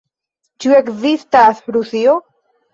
Ĉu 0.65 0.73
ekzistas 0.77 1.63
Rusio? 1.79 2.19